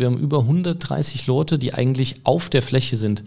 [0.00, 3.22] Wir haben über 130 Leute, die eigentlich auf der Fläche sind,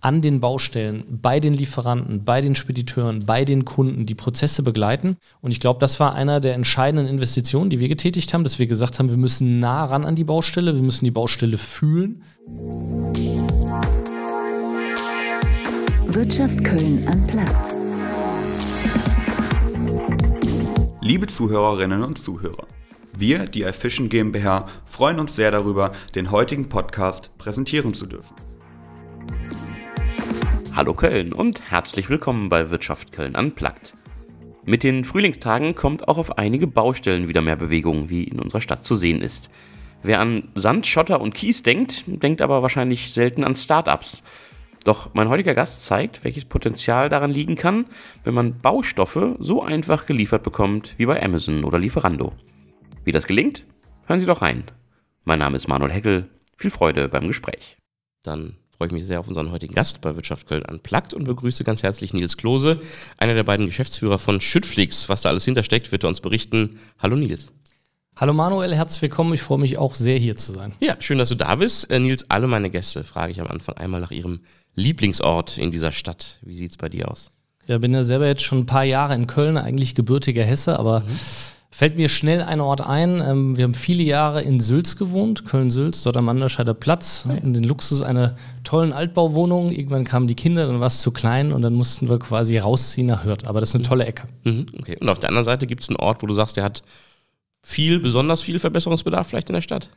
[0.00, 5.16] an den Baustellen, bei den Lieferanten, bei den Spediteuren, bei den Kunden, die Prozesse begleiten.
[5.40, 8.68] Und ich glaube, das war einer der entscheidenden Investitionen, die wir getätigt haben, dass wir
[8.68, 12.22] gesagt haben, wir müssen nah ran an die Baustelle, wir müssen die Baustelle fühlen.
[16.06, 17.76] Wirtschaft Köln an Platz.
[21.00, 22.68] Liebe Zuhörerinnen und Zuhörer,
[23.20, 28.34] wir, die iFishing GmbH, freuen uns sehr darüber, den heutigen Podcast präsentieren zu dürfen.
[30.74, 33.94] Hallo Köln und herzlich willkommen bei Wirtschaft Köln Unplugged.
[34.64, 38.84] Mit den Frühlingstagen kommt auch auf einige Baustellen wieder mehr Bewegung, wie in unserer Stadt
[38.84, 39.50] zu sehen ist.
[40.02, 44.22] Wer an Sand, Schotter und Kies denkt, denkt aber wahrscheinlich selten an Startups.
[44.84, 47.86] Doch mein heutiger Gast zeigt, welches Potenzial daran liegen kann,
[48.22, 52.32] wenn man Baustoffe so einfach geliefert bekommt wie bei Amazon oder Lieferando.
[53.04, 53.64] Wie das gelingt?
[54.06, 54.64] Hören Sie doch rein.
[55.24, 56.30] Mein Name ist Manuel Heckel.
[56.56, 57.76] Viel Freude beim Gespräch.
[58.22, 61.64] Dann freue ich mich sehr auf unseren heutigen Gast bei Wirtschaft Köln Unplugged und begrüße
[61.64, 62.80] ganz herzlich Nils Klose,
[63.18, 65.10] einer der beiden Geschäftsführer von Schüttflix.
[65.10, 66.78] Was da alles hintersteckt, wird er uns berichten.
[66.98, 67.48] Hallo Nils.
[68.16, 69.34] Hallo Manuel, herzlich willkommen.
[69.34, 70.72] Ich freue mich auch sehr hier zu sein.
[70.80, 71.90] Ja, schön, dass du da bist.
[71.90, 74.40] Äh, Nils, alle meine Gäste frage ich am Anfang einmal nach ihrem
[74.76, 76.38] Lieblingsort in dieser Stadt.
[76.40, 77.32] Wie sieht es bei dir aus?
[77.66, 81.00] Ja, bin ja selber jetzt schon ein paar Jahre in Köln, eigentlich gebürtiger Hesse, aber
[81.00, 81.18] mhm.
[81.74, 83.20] Fällt mir schnell ein Ort ein.
[83.20, 87.64] Ähm, wir haben viele Jahre in Sülz gewohnt, Köln-Sülz, dort am Anderscheider Platz, in den
[87.64, 89.72] Luxus einer tollen Altbauwohnung.
[89.72, 93.08] Irgendwann kamen die Kinder, dann war es zu klein und dann mussten wir quasi rausziehen
[93.08, 93.44] nach Hürth.
[93.46, 93.88] Aber das ist eine mhm.
[93.88, 94.28] tolle Ecke.
[94.44, 94.66] Mhm.
[94.78, 94.96] Okay.
[95.00, 96.82] Und auf der anderen Seite gibt es einen Ort, wo du sagst, der hat
[97.60, 99.90] viel, besonders viel Verbesserungsbedarf vielleicht in der Stadt?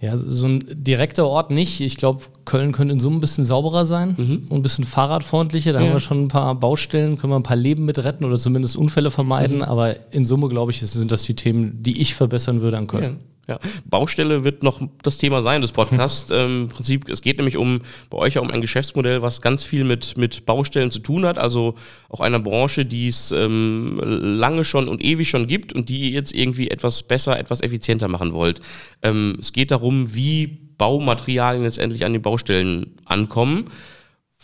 [0.00, 1.80] Ja, so ein direkter Ort nicht.
[1.80, 4.46] Ich glaube, Köln könnte in Summe ein bisschen sauberer sein mhm.
[4.48, 5.72] und ein bisschen fahrradfreundlicher.
[5.72, 5.86] Da ja.
[5.86, 8.76] haben wir schon ein paar Baustellen, können wir ein paar Leben mit retten oder zumindest
[8.76, 9.56] Unfälle vermeiden.
[9.56, 9.62] Mhm.
[9.62, 13.02] Aber in Summe, glaube ich, sind das die Themen, die ich verbessern würde an Köln.
[13.02, 13.10] Ja.
[13.48, 13.58] Ja.
[13.86, 16.30] Baustelle wird noch das Thema sein des Podcasts.
[16.30, 19.64] ähm, Im Prinzip, es geht nämlich um bei euch ja um ein Geschäftsmodell, was ganz
[19.64, 21.38] viel mit, mit Baustellen zu tun hat.
[21.38, 21.74] Also
[22.10, 26.10] auch einer Branche, die es ähm, lange schon und ewig schon gibt und die ihr
[26.10, 28.60] jetzt irgendwie etwas besser, etwas effizienter machen wollt.
[29.02, 30.46] Ähm, es geht darum, wie
[30.76, 33.70] Baumaterialien letztendlich an den Baustellen ankommen.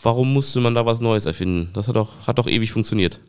[0.01, 1.69] Warum musste man da was Neues erfinden?
[1.73, 3.21] Das hat doch, hat doch ewig funktioniert.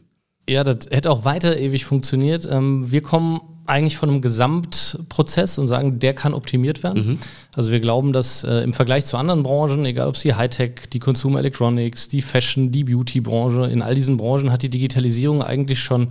[0.49, 2.49] Ja, das hätte auch weiter ewig funktioniert.
[2.51, 7.06] Ähm, wir kommen eigentlich von einem Gesamtprozess und sagen, der kann optimiert werden.
[7.06, 7.19] Mhm.
[7.54, 10.88] Also wir glauben, dass äh, im Vergleich zu anderen Branchen, egal ob es die Hightech,
[10.93, 15.81] die Consumer Electronics, die Fashion, die Beauty-Branche, in all diesen Branchen hat die Digitalisierung eigentlich
[15.81, 16.09] schon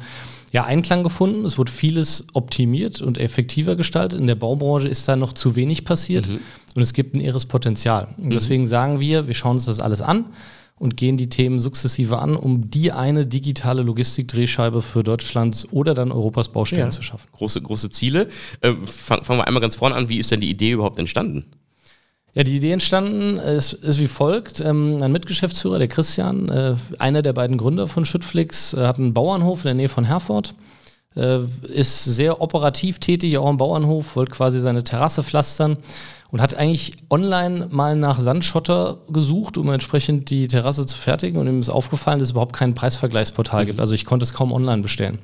[0.51, 1.45] ja, Einklang gefunden.
[1.45, 4.19] Es wurde vieles optimiert und effektiver gestaltet.
[4.19, 6.39] In der Baubranche ist da noch zu wenig passiert mhm.
[6.75, 8.07] und es gibt ein irres Potenzial.
[8.17, 8.29] Und mhm.
[8.31, 10.25] deswegen sagen wir, wir schauen uns das alles an
[10.77, 16.11] und gehen die Themen sukzessive an, um die eine digitale Logistikdrehscheibe für Deutschlands oder dann
[16.11, 16.89] Europas Baustellen ja.
[16.89, 17.29] zu schaffen.
[17.31, 18.27] Große, große Ziele.
[18.61, 20.09] Äh, fangen fang wir einmal ganz vorne an.
[20.09, 21.45] Wie ist denn die Idee überhaupt entstanden?
[22.33, 24.59] Ja, die Idee entstanden ist, ist wie folgt.
[24.59, 29.13] Ähm, ein Mitgeschäftsführer, der Christian, äh, einer der beiden Gründer von Schüttflix, äh, hat einen
[29.13, 30.53] Bauernhof in der Nähe von Herford,
[31.15, 31.39] äh,
[31.73, 35.77] ist sehr operativ tätig, auch am Bauernhof, wollte quasi seine Terrasse pflastern
[36.35, 41.39] und hat eigentlich online mal nach Sandschotter gesucht, um entsprechend die Terrasse zu fertigen.
[41.39, 43.67] Und ihm ist aufgefallen, dass es überhaupt kein Preisvergleichsportal mhm.
[43.67, 43.79] gibt.
[43.79, 45.19] Also ich konnte es kaum online bestellen.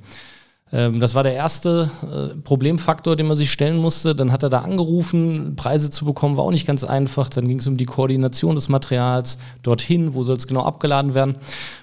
[0.72, 4.16] Ähm, das war der erste äh, Problemfaktor, den man sich stellen musste.
[4.16, 7.28] Dann hat er da angerufen, Preise zu bekommen, war auch nicht ganz einfach.
[7.28, 11.35] Dann ging es um die Koordination des Materials, dorthin, wo soll es genau abgeladen werden.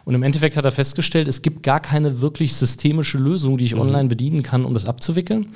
[0.06, 3.74] Und im Endeffekt hat er festgestellt, es gibt gar keine wirklich systemische Lösung, die ich
[3.74, 3.82] mhm.
[3.82, 5.48] online bedienen kann, um das abzuwickeln.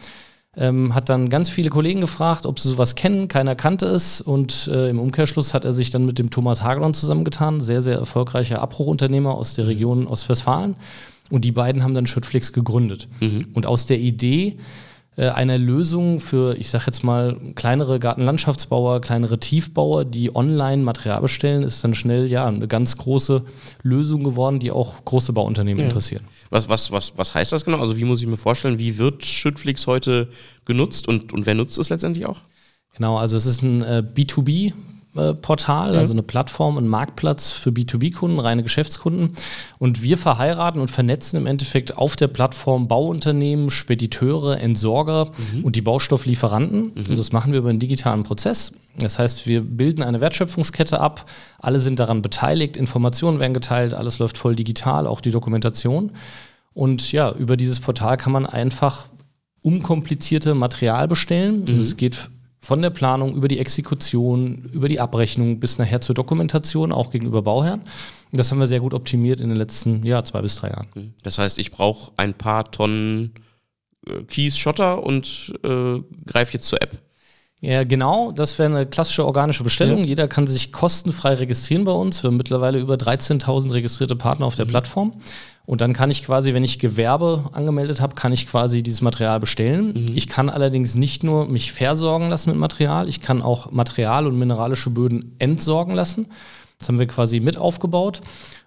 [0.54, 3.28] Ähm, hat dann ganz viele Kollegen gefragt, ob sie sowas kennen.
[3.28, 4.20] Keiner kannte es.
[4.20, 7.96] Und äh, im Umkehrschluss hat er sich dann mit dem Thomas Hagelon zusammengetan, sehr, sehr
[7.96, 10.76] erfolgreicher Abbruchunternehmer aus der Region Ostwestfalen.
[11.30, 13.08] Und die beiden haben dann Schüttflix gegründet.
[13.20, 13.46] Mhm.
[13.54, 14.58] Und aus der Idee,
[15.16, 21.62] einer Lösung für, ich sag jetzt mal, kleinere Gartenlandschaftsbauer, kleinere Tiefbauer, die online Material bestellen,
[21.62, 23.42] ist dann schnell ja eine ganz große
[23.82, 25.86] Lösung geworden, die auch große Bauunternehmen ja.
[25.86, 26.24] interessieren.
[26.48, 27.80] Was, was, was, was heißt das genau?
[27.80, 30.28] Also wie muss ich mir vorstellen, wie wird Schüttflix heute
[30.64, 32.40] genutzt und, und wer nutzt es letztendlich auch?
[32.94, 34.72] Genau, also es ist ein äh, B2B
[35.14, 39.32] Portal, also eine Plattform, ein Marktplatz für B2B-Kunden, reine Geschäftskunden.
[39.78, 45.64] Und wir verheiraten und vernetzen im Endeffekt auf der Plattform Bauunternehmen, Spediteure, Entsorger mhm.
[45.64, 46.92] und die Baustofflieferanten.
[46.94, 47.10] Mhm.
[47.10, 48.72] Und das machen wir über einen digitalen Prozess.
[48.98, 51.26] Das heißt, wir bilden eine Wertschöpfungskette ab,
[51.58, 56.12] alle sind daran beteiligt, Informationen werden geteilt, alles läuft voll digital, auch die Dokumentation.
[56.72, 59.08] Und ja, über dieses Portal kann man einfach
[59.62, 61.64] unkomplizierte Material bestellen.
[61.68, 61.80] Mhm.
[61.80, 62.30] Es geht
[62.62, 67.42] von der Planung über die Exekution, über die Abrechnung bis nachher zur Dokumentation, auch gegenüber
[67.42, 67.82] Bauherren.
[68.30, 70.86] Das haben wir sehr gut optimiert in den letzten ja, zwei bis drei Jahren.
[70.94, 71.14] Mhm.
[71.24, 73.34] Das heißt, ich brauche ein paar Tonnen
[74.06, 76.98] äh, Kies, Schotter und äh, greife jetzt zur App.
[77.60, 78.32] Ja, genau.
[78.32, 80.00] Das wäre eine klassische organische Bestellung.
[80.00, 80.06] Ja.
[80.06, 82.22] Jeder kann sich kostenfrei registrieren bei uns.
[82.22, 84.70] Wir haben mittlerweile über 13.000 registrierte Partner auf der mhm.
[84.70, 85.12] Plattform.
[85.64, 89.38] Und dann kann ich quasi, wenn ich Gewerbe angemeldet habe, kann ich quasi dieses Material
[89.38, 89.94] bestellen.
[89.94, 90.06] Mhm.
[90.14, 94.38] Ich kann allerdings nicht nur mich versorgen lassen mit Material, ich kann auch Material und
[94.38, 96.26] mineralische Böden entsorgen lassen.
[96.78, 98.20] Das haben wir quasi mit aufgebaut.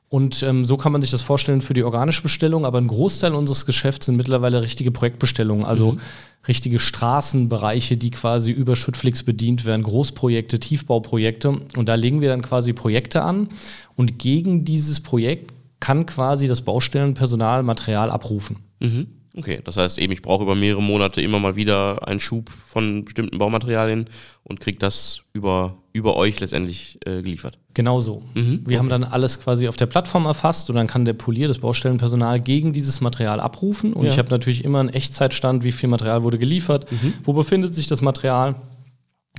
[0.08, 2.66] Und ähm, so kann man sich das vorstellen für die organische Bestellung.
[2.66, 6.00] Aber ein Großteil unseres Geschäfts sind mittlerweile richtige Projektbestellungen, also mhm.
[6.48, 11.60] richtige Straßenbereiche, die quasi über Schüttflix bedient werden, Großprojekte, Tiefbauprojekte.
[11.76, 13.50] Und da legen wir dann quasi Projekte an.
[13.98, 15.52] Und gegen dieses Projekt
[15.86, 18.58] kann quasi das Baustellenpersonal Material abrufen.
[18.80, 19.06] Mhm.
[19.38, 23.06] Okay, das heißt eben, ich brauche über mehrere Monate immer mal wieder einen Schub von
[23.06, 24.08] bestimmten Baumaterialien
[24.44, 27.60] und kriege das über, über euch letztendlich äh, geliefert.
[27.76, 28.24] Genau so.
[28.34, 28.78] Mhm, Wir okay.
[28.80, 32.40] haben dann alles quasi auf der Plattform erfasst und dann kann der Polier, das Baustellenpersonal,
[32.40, 33.94] gegen dieses Material abrufen.
[33.94, 34.12] Und ja.
[34.12, 37.14] ich habe natürlich immer einen Echtzeitstand, wie viel Material wurde geliefert, mhm.
[37.24, 38.56] wo befindet sich das Material.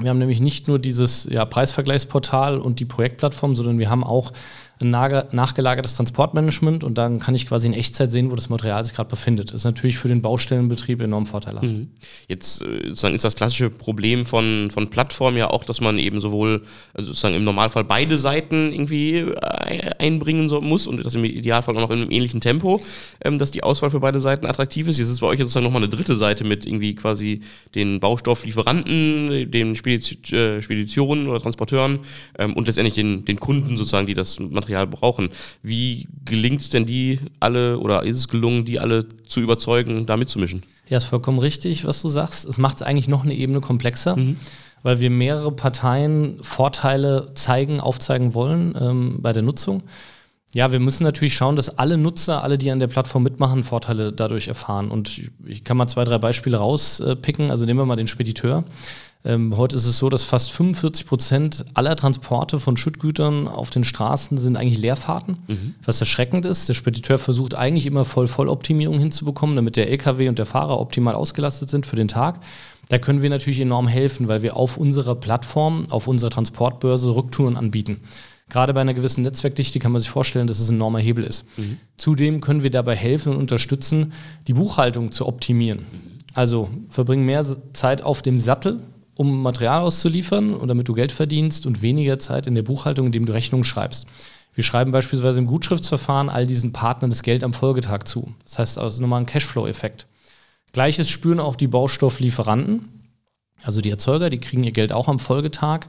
[0.01, 4.33] Wir haben nämlich nicht nur dieses ja, Preisvergleichsportal und die Projektplattform, sondern wir haben auch
[4.79, 8.95] ein nachgelagertes Transportmanagement und dann kann ich quasi in Echtzeit sehen, wo das Material sich
[8.95, 9.49] gerade befindet.
[9.49, 11.65] Das ist natürlich für den Baustellenbetrieb enorm vorteilhaft.
[11.65, 11.89] Mhm.
[12.29, 16.21] Jetzt äh, sozusagen ist das klassische Problem von, von Plattformen ja auch, dass man eben
[16.21, 16.63] sowohl
[16.93, 21.81] also sozusagen im Normalfall beide Seiten irgendwie äh, einbringen muss und das im Idealfall auch
[21.81, 22.83] noch in einem ähnlichen Tempo,
[23.25, 24.99] ähm, dass die Auswahl für beide Seiten attraktiv ist.
[24.99, 27.41] Jetzt ist bei euch sozusagen nochmal eine dritte Seite mit irgendwie quasi
[27.75, 32.01] den Baustofflieferanten, den äh, Speditionen oder Transporteuren
[32.39, 35.31] ähm, und letztendlich den, den Kunden sozusagen, die das Material Material brauchen.
[35.63, 40.17] Wie gelingt es denn die alle oder ist es gelungen, die alle zu überzeugen, da
[40.17, 40.63] mitzumischen?
[40.89, 42.45] Ja, ist vollkommen richtig, was du sagst.
[42.45, 44.17] Es macht es eigentlich noch eine Ebene komplexer.
[44.17, 44.37] Mhm
[44.83, 49.83] weil wir mehrere Parteien Vorteile zeigen, aufzeigen wollen ähm, bei der Nutzung.
[50.55, 54.13] Ja, wir müssen natürlich schauen, dass alle Nutzer, alle, die an der Plattform mitmachen, Vorteile
[54.13, 54.93] dadurch erfahren.
[54.93, 57.51] Und ich kann mal zwei, drei Beispiele rauspicken.
[57.51, 58.65] Also nehmen wir mal den Spediteur.
[59.27, 63.83] Ähm, heute ist es so, dass fast 45 Prozent aller Transporte von Schüttgütern auf den
[63.83, 65.75] Straßen sind eigentlich Leerfahrten, mhm.
[65.85, 66.69] was erschreckend ist.
[66.69, 71.17] Der Spediteur versucht eigentlich immer voll Volloptimierung hinzubekommen, damit der LKW und der Fahrer optimal
[71.17, 72.39] ausgelastet sind für den Tag.
[72.89, 77.57] Da können wir natürlich enorm helfen, weil wir auf unserer Plattform, auf unserer Transportbörse Rücktouren
[77.57, 78.03] anbieten.
[78.49, 81.47] Gerade bei einer gewissen Netzwerkdichte kann man sich vorstellen, dass es ein enormer Hebel ist.
[81.59, 81.79] Mhm.
[81.97, 84.13] Zudem können wir dabei helfen und unterstützen,
[84.47, 85.81] die Buchhaltung zu optimieren.
[86.33, 88.83] Also verbringen mehr Zeit auf dem Sattel,
[89.17, 93.27] um Material auszuliefern und damit du Geld verdienst und weniger Zeit in der Buchhaltung, indem
[93.27, 94.07] du Rechnungen schreibst.
[94.55, 98.35] Wir schreiben beispielsweise im Gutschriftsverfahren all diesen Partnern das Geld am Folgetag zu.
[98.45, 100.07] Das heißt, also nochmal ein Cashflow-Effekt.
[100.73, 102.89] Gleiches spüren auch die Baustofflieferanten,
[103.63, 105.87] also die Erzeuger, die kriegen ihr Geld auch am Folgetag.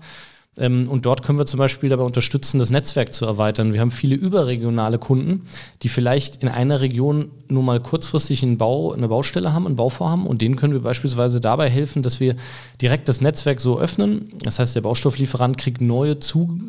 [0.59, 3.74] Ähm, und dort können wir zum Beispiel dabei unterstützen, das Netzwerk zu erweitern.
[3.74, 5.45] Wir haben viele überregionale Kunden,
[5.83, 10.25] die vielleicht in einer Region nur mal kurzfristig einen Bau, eine Baustelle haben, ein Bauvorhaben.
[10.25, 12.36] Und denen können wir beispielsweise dabei helfen, dass wir
[12.81, 14.31] direkt das Netzwerk so öffnen.
[14.44, 16.18] Das heißt, der Baustofflieferant kriegt neue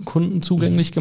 [0.05, 0.94] Kunden zugänglich mhm.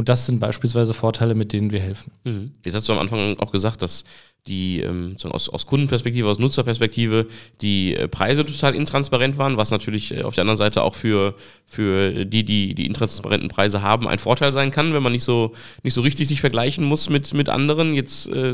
[0.00, 2.10] Und das sind beispielsweise Vorteile, mit denen wir helfen.
[2.24, 2.52] Mhm.
[2.64, 4.04] Jetzt hast du am Anfang auch gesagt, dass
[4.46, 7.26] die ähm, aus, aus Kundenperspektive, aus Nutzerperspektive
[7.60, 11.34] die äh, Preise total intransparent waren, was natürlich äh, auf der anderen Seite auch für,
[11.66, 15.52] für die, die die intransparenten Preise haben, ein Vorteil sein kann, wenn man nicht so,
[15.82, 17.92] nicht so richtig sich vergleichen muss mit, mit anderen.
[17.92, 18.52] Jetzt äh,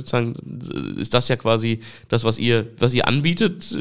[0.96, 1.78] ist das ja quasi
[2.08, 3.72] das, was ihr, was ihr anbietet.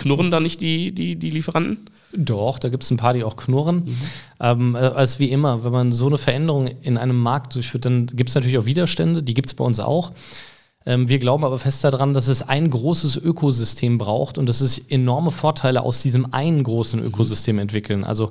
[0.00, 1.78] Äh, knurren da nicht die, die, die Lieferanten?
[2.12, 3.84] Doch, da gibt es ein paar, die auch knurren.
[3.84, 3.96] Mhm.
[4.40, 8.30] Ähm, als wie immer, wenn man so eine Veränderung in einem Markt durchführt, dann gibt
[8.30, 10.12] es natürlich auch Widerstände, die gibt es bei uns auch.
[10.86, 14.78] Ähm, wir glauben aber fest daran, dass es ein großes Ökosystem braucht und dass es
[14.78, 18.02] enorme Vorteile aus diesem einen großen Ökosystem entwickeln.
[18.02, 18.30] Also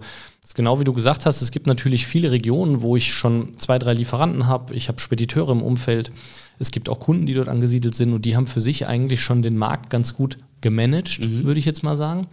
[0.56, 3.94] genau wie du gesagt hast, es gibt natürlich viele Regionen, wo ich schon zwei, drei
[3.94, 4.74] Lieferanten habe.
[4.74, 6.12] Ich habe Spediteure im Umfeld.
[6.58, 9.44] Es gibt auch Kunden, die dort angesiedelt sind und die haben für sich eigentlich schon
[9.44, 11.46] den Markt ganz gut gemanagt, mhm.
[11.46, 12.28] würde ich jetzt mal sagen.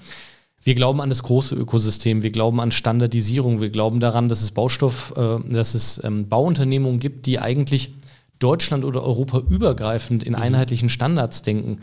[0.62, 4.50] Wir glauben an das große Ökosystem, wir glauben an Standardisierung, wir glauben daran, dass es
[4.50, 7.92] Baustoff, äh, dass es ähm, Bauunternehmungen gibt, die eigentlich
[8.38, 10.40] Deutschland oder Europa übergreifend in mhm.
[10.40, 11.78] einheitlichen Standards denken.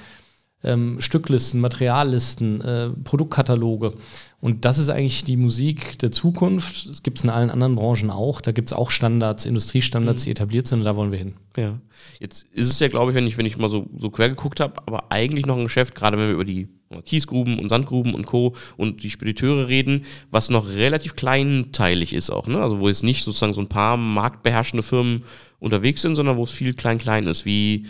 [0.63, 3.93] Ähm, Stücklisten, Materiallisten, äh, Produktkataloge.
[4.39, 6.89] Und das ist eigentlich die Musik der Zukunft.
[6.89, 8.41] Das gibt es in allen anderen Branchen auch.
[8.41, 10.25] Da gibt es auch Standards, Industriestandards, mhm.
[10.25, 11.35] die etabliert sind und da wollen wir hin.
[11.55, 11.79] Ja.
[12.19, 14.59] Jetzt ist es ja, glaube ich, wenn ich, wenn ich mal so, so quer geguckt
[14.59, 16.67] habe, aber eigentlich noch ein Geschäft, gerade wenn wir über die
[17.05, 18.55] Kiesgruben und Sandgruben und Co.
[18.77, 22.61] und die Spediteure reden, was noch relativ kleinteilig ist auch, ne?
[22.61, 25.23] Also wo jetzt nicht sozusagen so ein paar marktbeherrschende Firmen
[25.59, 27.45] unterwegs sind, sondern wo es viel klein-klein ist.
[27.45, 27.85] Wie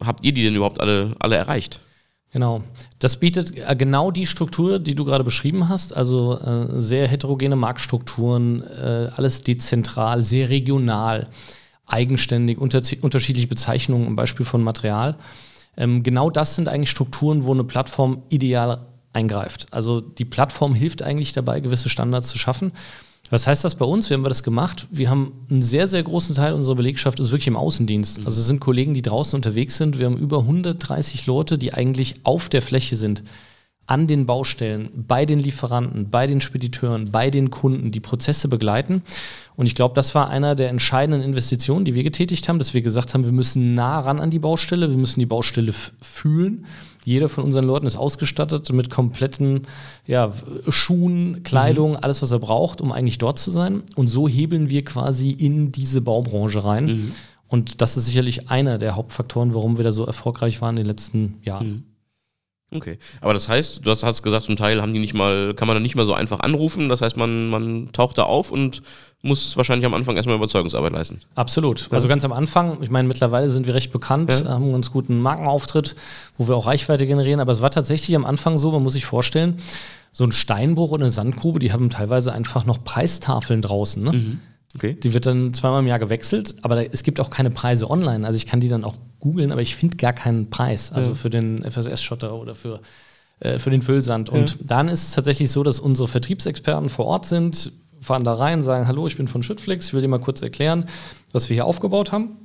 [0.00, 1.80] habt ihr die denn überhaupt alle, alle erreicht?
[2.38, 2.62] Genau.
[3.00, 7.56] Das bietet äh, genau die Struktur, die du gerade beschrieben hast, also äh, sehr heterogene
[7.56, 11.26] Marktstrukturen, äh, alles dezentral, sehr regional,
[11.88, 15.16] eigenständig, unter unterschiedliche Bezeichnungen, ein Beispiel von Material.
[15.76, 19.66] Ähm, genau das sind eigentlich Strukturen, wo eine Plattform ideal eingreift.
[19.72, 22.70] Also die Plattform hilft eigentlich dabei, gewisse Standards zu schaffen.
[23.30, 24.08] Was heißt das bei uns?
[24.08, 24.86] Wie haben wir das gemacht?
[24.90, 28.24] Wir haben einen sehr, sehr großen Teil unserer Belegschaft ist wirklich im Außendienst.
[28.24, 29.98] Also es sind Kollegen, die draußen unterwegs sind.
[29.98, 33.22] Wir haben über 130 Leute, die eigentlich auf der Fläche sind,
[33.86, 39.02] an den Baustellen, bei den Lieferanten, bei den Spediteuren, bei den Kunden, die Prozesse begleiten.
[39.56, 42.82] Und ich glaube, das war einer der entscheidenden Investitionen, die wir getätigt haben, dass wir
[42.82, 46.66] gesagt haben, wir müssen nah ran an die Baustelle, wir müssen die Baustelle fühlen.
[47.08, 49.62] Jeder von unseren Leuten ist ausgestattet mit kompletten
[50.06, 50.30] ja,
[50.68, 51.98] Schuhen, Kleidung, mhm.
[52.02, 53.82] alles, was er braucht, um eigentlich dort zu sein.
[53.96, 56.86] Und so hebeln wir quasi in diese Baubranche rein.
[56.86, 57.12] Mhm.
[57.46, 60.86] Und das ist sicherlich einer der Hauptfaktoren, warum wir da so erfolgreich waren in den
[60.86, 61.66] letzten Jahren.
[61.66, 61.82] Mhm.
[62.70, 65.76] Okay, aber das heißt, du hast, gesagt, zum Teil haben die nicht mal, kann man
[65.76, 66.90] da nicht mal so einfach anrufen.
[66.90, 68.82] Das heißt, man, man taucht da auf und
[69.22, 71.20] muss wahrscheinlich am Anfang erstmal Überzeugungsarbeit leisten.
[71.34, 71.88] Absolut.
[71.90, 74.50] Also ganz am Anfang, ich meine, mittlerweile sind wir recht bekannt, ja.
[74.50, 75.96] haben einen ganz guten Markenauftritt,
[76.36, 79.06] wo wir auch Reichweite generieren, aber es war tatsächlich am Anfang so, man muss sich
[79.06, 79.60] vorstellen,
[80.12, 84.02] so ein Steinbruch und eine Sandgrube, die haben teilweise einfach noch Preistafeln draußen.
[84.02, 84.12] Ne?
[84.12, 84.40] Mhm.
[84.78, 84.94] Okay.
[84.94, 88.24] Die wird dann zweimal im Jahr gewechselt, aber es gibt auch keine Preise online.
[88.24, 90.92] Also ich kann die dann auch googeln, aber ich finde gar keinen Preis.
[90.92, 91.16] Also ja.
[91.16, 92.80] für den FSS-Schotter oder für,
[93.40, 94.30] äh, für den Füllsand.
[94.30, 94.56] Und ja.
[94.60, 98.86] dann ist es tatsächlich so, dass unsere Vertriebsexperten vor Ort sind, fahren da rein, sagen,
[98.86, 100.86] hallo, ich bin von Schüttflix, ich will dir mal kurz erklären,
[101.32, 102.36] was wir hier aufgebaut haben.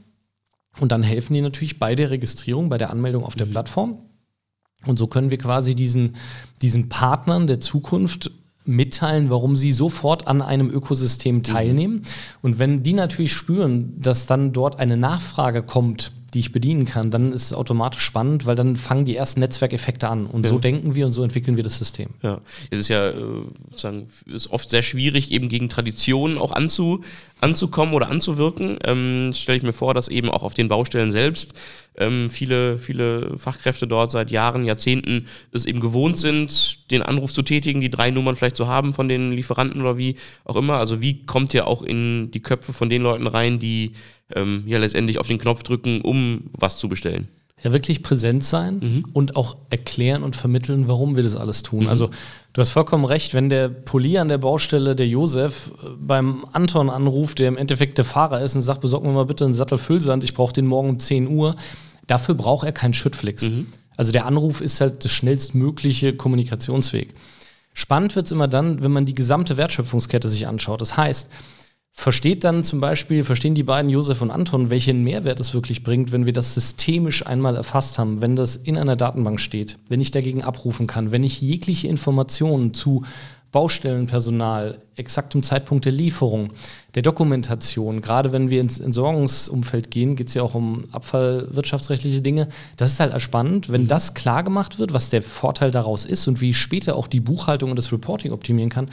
[0.79, 3.51] Und dann helfen die natürlich bei der Registrierung, bei der Anmeldung auf der mhm.
[3.51, 3.99] Plattform.
[4.87, 6.13] Und so können wir quasi diesen,
[6.63, 8.31] diesen Partnern der Zukunft
[8.65, 11.43] mitteilen, warum sie sofort an einem Ökosystem mhm.
[11.43, 11.93] teilnehmen.
[11.95, 12.01] Mhm.
[12.41, 17.11] Und wenn die natürlich spüren, dass dann dort eine Nachfrage kommt, die ich bedienen kann,
[17.11, 20.25] dann ist es automatisch spannend, weil dann fangen die ersten Netzwerkeffekte an.
[20.25, 20.49] Und ja.
[20.49, 22.09] so denken wir und so entwickeln wir das System.
[22.21, 23.15] Ja, es ist ja äh,
[23.69, 27.03] sozusagen ist oft sehr schwierig, eben gegen Traditionen auch anzu,
[27.39, 28.77] anzukommen oder anzuwirken.
[28.83, 31.53] Ähm, Stelle ich mir vor, dass eben auch auf den Baustellen selbst
[31.97, 37.43] ähm, viele, viele Fachkräfte dort seit Jahren, Jahrzehnten es eben gewohnt sind, den Anruf zu
[37.43, 40.77] tätigen, die drei Nummern vielleicht zu haben von den Lieferanten oder wie auch immer.
[40.77, 43.93] Also wie kommt ihr auch in die Köpfe von den Leuten rein, die
[44.35, 47.27] ähm, ja letztendlich auf den Knopf drücken, um was zu bestellen.
[47.63, 49.05] Ja, wirklich präsent sein mhm.
[49.13, 51.83] und auch erklären und vermitteln, warum wir das alles tun.
[51.83, 51.89] Mhm.
[51.89, 52.09] Also
[52.51, 56.89] du hast vollkommen recht, wenn der Polier an der Baustelle, der Josef, äh, beim Anton
[56.89, 59.77] anruft, der im Endeffekt der Fahrer ist und sagt, besorg mir mal bitte einen Sattel
[59.77, 61.55] Füllsand, ich brauche den morgen um 10 Uhr,
[62.05, 63.43] dafür braucht er keinen Schüttflix.
[63.43, 63.67] Mhm.
[63.95, 67.13] Also der Anruf ist halt das schnellstmögliche Kommunikationsweg.
[67.73, 70.81] Spannend wird es immer dann, wenn man die gesamte Wertschöpfungskette sich anschaut.
[70.81, 71.29] Das heißt,
[71.95, 76.11] Versteht dann zum Beispiel, verstehen die beiden Josef und Anton, welchen Mehrwert es wirklich bringt,
[76.11, 80.09] wenn wir das systemisch einmal erfasst haben, wenn das in einer Datenbank steht, wenn ich
[80.09, 83.03] dagegen abrufen kann, wenn ich jegliche Informationen zu
[83.53, 86.49] Baustellenpersonal, exaktem Zeitpunkt der Lieferung,
[86.95, 92.49] der Dokumentation, gerade wenn wir ins Entsorgungsumfeld gehen, geht es ja auch um abfallwirtschaftsrechtliche Dinge.
[92.77, 93.87] Das ist halt spannend, wenn mhm.
[93.87, 97.19] das klar gemacht wird, was der Vorteil daraus ist und wie ich später auch die
[97.19, 98.89] Buchhaltung und das Reporting optimieren kann,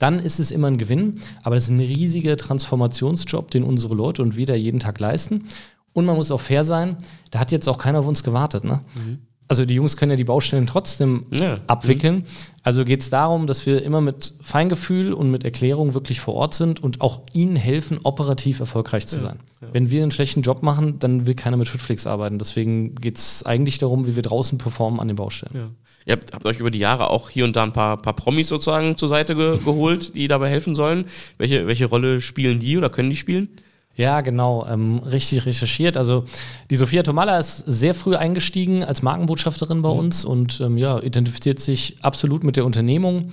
[0.00, 1.20] dann ist es immer ein Gewinn.
[1.44, 5.44] Aber es ist ein riesiger Transformationsjob, den unsere Leute und wir da jeden Tag leisten.
[5.92, 6.96] Und man muss auch fair sein,
[7.30, 8.64] da hat jetzt auch keiner auf uns gewartet.
[8.64, 8.80] Ne?
[8.94, 9.18] Mhm.
[9.46, 11.58] Also die Jungs können ja die Baustellen trotzdem ja.
[11.66, 12.16] abwickeln.
[12.16, 12.24] Mhm.
[12.62, 16.54] Also geht es darum, dass wir immer mit Feingefühl und mit Erklärung wirklich vor Ort
[16.54, 19.40] sind und auch ihnen helfen, operativ erfolgreich zu sein.
[19.60, 19.68] Ja.
[19.72, 22.38] Wenn wir einen schlechten Job machen, dann will keiner mit Schüttflix arbeiten.
[22.38, 25.74] Deswegen geht es eigentlich darum, wie wir draußen performen an den Baustellen.
[26.06, 28.48] Ihr habt, habt, euch über die Jahre auch hier und da ein paar, paar Promis
[28.48, 31.04] sozusagen zur Seite ge geholt, die dabei helfen sollen.
[31.38, 33.48] Welche, welche Rolle spielen die oder können die spielen?
[33.96, 35.98] Ja, genau, ähm, richtig recherchiert.
[35.98, 36.24] Also
[36.70, 39.98] die Sophia Tomala ist sehr früh eingestiegen als Markenbotschafterin bei mhm.
[39.98, 43.32] uns und ähm, ja, identifiziert sich absolut mit der Unternehmung.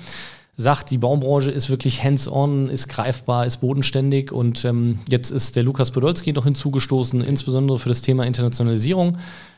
[0.57, 5.63] Sagt, die Baumbranche ist wirklich hands-on, ist greifbar, ist bodenständig und ähm, jetzt ist der
[5.63, 9.17] Lukas Podolski noch hinzugestoßen, insbesondere für das Thema Internationalisierung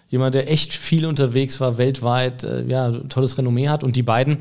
[0.09, 3.83] jemand, der echt viel unterwegs war, weltweit, äh, ja, tolles Renommee hat.
[3.83, 4.39] Und die beiden,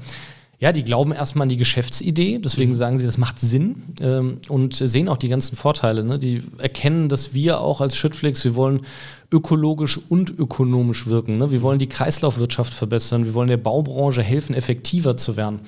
[0.59, 2.75] ja, die glauben erstmal an die Geschäftsidee, deswegen mhm.
[2.75, 6.05] sagen sie, das macht Sinn ähm, und sehen auch die ganzen Vorteile.
[6.05, 6.19] Ne?
[6.19, 8.81] Die erkennen, dass wir auch als Schüttflix, wir wollen
[9.31, 11.37] ökologisch und ökonomisch wirken.
[11.37, 11.51] Ne?
[11.51, 15.61] Wir wollen die Kreislaufwirtschaft verbessern, wir wollen der Baubranche helfen, effektiver zu werden.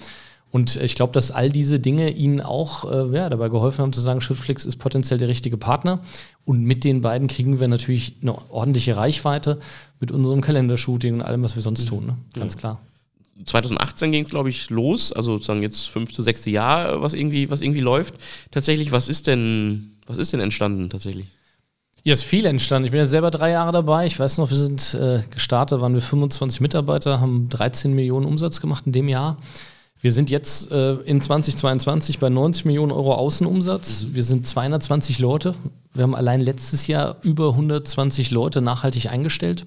[0.50, 4.00] Und ich glaube, dass all diese Dinge ihnen auch äh, ja, dabei geholfen haben zu
[4.00, 6.00] sagen, Schriftflix ist potenziell der richtige Partner.
[6.44, 9.60] Und mit den beiden kriegen wir natürlich eine ordentliche Reichweite
[10.00, 11.88] mit unserem Kalendershooting und allem, was wir sonst mhm.
[11.88, 12.06] tun.
[12.06, 12.16] Ne?
[12.34, 12.60] Ganz ja.
[12.60, 12.80] klar.
[13.44, 17.62] 2018 ging es, glaube ich, los, also sozusagen jetzt fünfte, sechste Jahr, was irgendwie, was
[17.62, 18.14] irgendwie läuft.
[18.50, 21.26] Tatsächlich, was ist denn, was ist denn entstanden tatsächlich?
[22.02, 22.86] Ja, ist viel entstanden.
[22.86, 24.06] Ich bin ja selber drei Jahre dabei.
[24.06, 28.60] Ich weiß noch, wir sind äh, gestartet, waren wir 25 Mitarbeiter, haben 13 Millionen Umsatz
[28.60, 29.36] gemacht in dem Jahr.
[30.02, 34.04] Wir sind jetzt äh, in 2022 bei 90 Millionen Euro Außenumsatz.
[34.04, 34.14] Mhm.
[34.14, 35.54] Wir sind 220 Leute.
[35.92, 39.66] Wir haben allein letztes Jahr über 120 Leute nachhaltig eingestellt.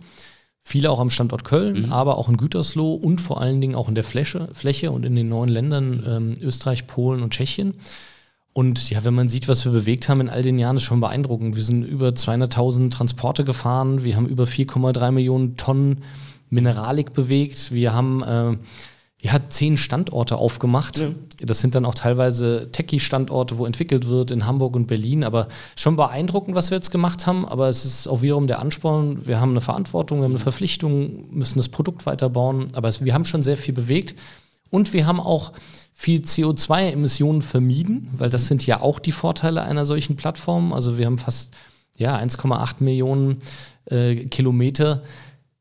[0.64, 1.94] Viele auch am Standort Köln, mhm.
[1.94, 5.16] aber auch in Gütersloh und vor allen Dingen auch in der Fläche, Fläche und in
[5.16, 7.76] den neuen Ländern ähm, Österreich, Polen und Tschechien.
[8.54, 11.02] Und ja, wenn man sieht, was wir bewegt haben in all den Jahren, ist schon
[11.02, 11.56] beeindruckend.
[11.56, 16.04] Wir sind über 200.000 Transporte gefahren, wir haben über 4,3 Millionen Tonnen
[16.50, 18.58] Mineralik bewegt, wir haben äh,
[19.24, 20.98] ja, zehn Standorte aufgemacht.
[20.98, 21.12] Ja.
[21.40, 25.24] Das sind dann auch teilweise Techie-Standorte, wo entwickelt wird in Hamburg und Berlin.
[25.24, 27.46] Aber schon beeindruckend, was wir jetzt gemacht haben.
[27.46, 29.26] Aber es ist auch wiederum der Ansporn.
[29.26, 32.68] Wir haben eine Verantwortung, wir haben eine Verpflichtung, müssen das Produkt weiterbauen.
[32.74, 34.20] Aber es, wir haben schon sehr viel bewegt.
[34.70, 35.54] Und wir haben auch
[35.94, 40.74] viel CO2-Emissionen vermieden, weil das sind ja auch die Vorteile einer solchen Plattform.
[40.74, 41.54] Also wir haben fast
[41.98, 43.38] ja, 1,8 Millionen
[43.86, 45.02] äh, Kilometer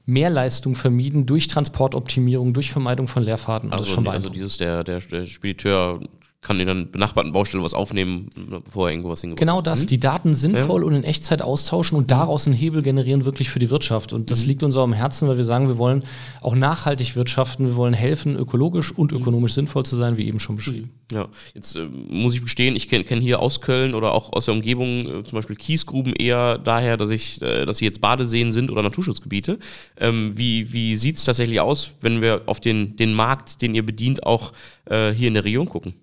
[0.04, 3.72] Mehrleistung vermieden durch Transportoptimierung, durch Vermeidung von Leerfahrten.
[3.72, 6.00] Also, also dieses, der, der, der Spediteur
[6.42, 8.28] kann in einer benachbarten Baustelle was aufnehmen,
[8.64, 9.86] bevor er irgendwo was hingebracht Genau das, mhm.
[9.86, 10.86] die Daten sinnvoll ja.
[10.88, 14.12] und in Echtzeit austauschen und daraus einen Hebel generieren, wirklich für die Wirtschaft.
[14.12, 14.48] Und das mhm.
[14.48, 16.04] liegt uns auch am Herzen, weil wir sagen, wir wollen
[16.40, 19.18] auch nachhaltig wirtschaften, wir wollen helfen, ökologisch und mhm.
[19.18, 20.90] ökonomisch sinnvoll zu sein, wie eben schon beschrieben.
[21.12, 21.16] Mhm.
[21.16, 24.46] Ja, jetzt äh, muss ich gestehen, ich kenne kenn hier aus Köln oder auch aus
[24.46, 28.50] der Umgebung äh, zum Beispiel Kiesgruben eher daher, dass ich, äh, dass sie jetzt Badeseen
[28.50, 29.60] sind oder Naturschutzgebiete.
[29.96, 33.86] Ähm, wie wie sieht es tatsächlich aus, wenn wir auf den, den Markt, den ihr
[33.86, 34.52] bedient, auch
[34.86, 35.94] äh, hier in der Region gucken?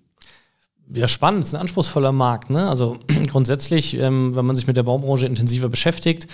[0.92, 2.50] Ja, spannend, es ist ein anspruchsvoller Markt.
[2.50, 2.68] Ne?
[2.68, 6.26] Also grundsätzlich, ähm, wenn man sich mit der Baubranche intensiver beschäftigt,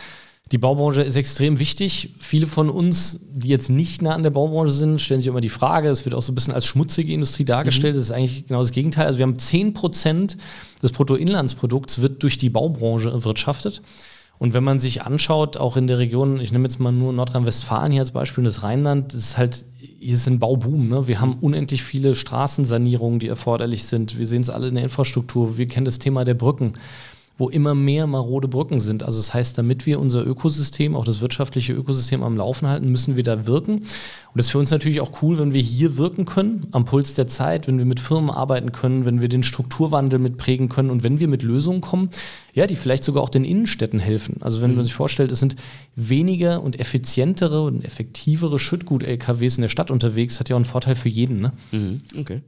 [0.52, 2.14] die Baubranche ist extrem wichtig.
[2.20, 5.48] Viele von uns, die jetzt nicht nah an der Baubranche sind, stellen sich immer die
[5.48, 7.94] Frage, es wird auch so ein bisschen als schmutzige Industrie dargestellt.
[7.94, 7.98] Mhm.
[7.98, 9.06] Das ist eigentlich genau das Gegenteil.
[9.06, 10.36] Also wir haben 10 Prozent
[10.82, 13.82] des Bruttoinlandsprodukts wird durch die Baubranche erwirtschaftet.
[14.38, 17.92] Und wenn man sich anschaut, auch in der Region, ich nehme jetzt mal nur Nordrhein-Westfalen
[17.92, 20.88] hier als Beispiel das Rheinland, das ist halt, hier ist ein Bauboom.
[20.88, 21.08] Ne?
[21.08, 24.18] Wir haben unendlich viele Straßensanierungen, die erforderlich sind.
[24.18, 25.56] Wir sehen es alle in der Infrastruktur.
[25.56, 26.74] Wir kennen das Thema der Brücken
[27.38, 29.02] wo immer mehr marode Brücken sind.
[29.02, 33.16] Also das heißt, damit wir unser Ökosystem, auch das wirtschaftliche Ökosystem am Laufen halten, müssen
[33.16, 33.74] wir da wirken.
[33.74, 33.84] Und
[34.34, 37.26] das ist für uns natürlich auch cool, wenn wir hier wirken können, am Puls der
[37.26, 41.20] Zeit, wenn wir mit Firmen arbeiten können, wenn wir den Strukturwandel mitprägen können und wenn
[41.20, 42.10] wir mit Lösungen kommen,
[42.54, 44.36] ja, die vielleicht sogar auch den Innenstädten helfen.
[44.40, 44.76] Also wenn mhm.
[44.76, 45.56] man sich vorstellt, es sind
[45.94, 50.94] weniger und effizientere und effektivere Schüttgut-LKWs in der Stadt unterwegs, hat ja auch einen Vorteil
[50.94, 51.40] für jeden.
[51.40, 51.52] Ne?
[51.72, 51.98] Mhm.
[52.18, 52.40] Okay.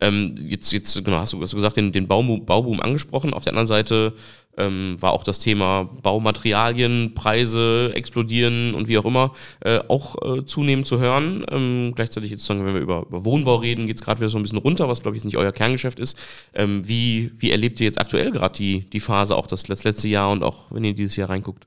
[0.00, 3.34] Ähm, jetzt, jetzt genau, hast du, hast du gesagt, den, den Bauboom, Bauboom angesprochen.
[3.34, 4.14] Auf der anderen Seite
[4.56, 10.46] ähm, war auch das Thema Baumaterialien, Preise explodieren und wie auch immer äh, auch äh,
[10.46, 11.44] zunehmend zu hören.
[11.50, 14.42] Ähm, gleichzeitig jetzt, wenn wir über, über Wohnbau reden, geht es gerade wieder so ein
[14.42, 16.16] bisschen runter, was glaube ich nicht euer Kerngeschäft ist.
[16.54, 20.08] Ähm, wie, wie erlebt ihr jetzt aktuell gerade die, die Phase, auch das, das letzte
[20.08, 21.66] Jahr und auch wenn ihr dieses Jahr reinguckt?